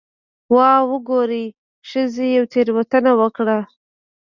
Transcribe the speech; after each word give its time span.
'واه 0.53 0.81
وګورئ، 0.91 1.45
ښځې 1.89 2.25
یوه 2.35 2.47
تېروتنه 2.53 3.11
وکړه'. 3.21 3.61